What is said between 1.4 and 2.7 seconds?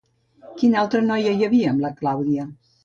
havia amb la Clàudia?